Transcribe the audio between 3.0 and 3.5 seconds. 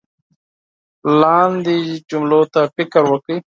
وکړئ